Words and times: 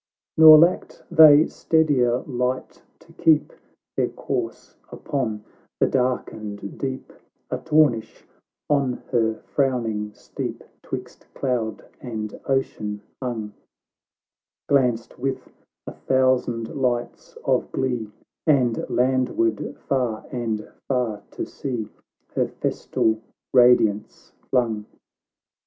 XXII 0.35 0.41
Nor 0.45 0.57
lacked 0.57 1.03
they 1.11 1.45
steadier 1.45 2.23
light 2.25 2.81
to 3.01 3.13
keep 3.13 3.53
Their 3.95 4.09
course 4.09 4.75
upon 4.91 5.45
the 5.79 5.85
darkened 5.85 6.79
deep;— 6.79 7.13
Artornish, 7.51 8.23
on 8.67 8.93
her 9.11 9.35
frowning 9.35 10.11
steep 10.15 10.63
'Twixt 10.81 11.27
cloud 11.35 11.85
and 11.99 12.39
ocean 12.45 13.01
hung, 13.21 13.53
Glanced 14.67 15.19
with 15.19 15.51
a 15.85 15.91
thousand 15.93 16.69
lights 16.75 17.37
of 17.45 17.71
glee, 17.71 18.09
And 18.47 18.83
landward 18.89 19.77
far, 19.87 20.25
and 20.31 20.67
far 20.87 21.21
to 21.29 21.45
sea, 21.45 21.89
Her 22.33 22.47
festal 22.47 23.21
radiance 23.53 24.31
flung. 24.49 24.85